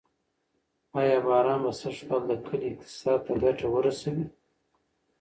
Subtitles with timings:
[0.99, 4.25] آیا باران به سږکال د کلي اقتصاد ته ګټه ورسوي؟